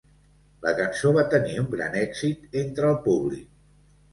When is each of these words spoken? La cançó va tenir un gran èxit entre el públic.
La 0.63 0.71
cançó 0.79 1.11
va 1.17 1.25
tenir 1.35 1.59
un 1.65 1.67
gran 1.75 1.99
èxit 2.01 2.59
entre 2.63 2.91
el 2.95 2.99
públic. 3.05 3.49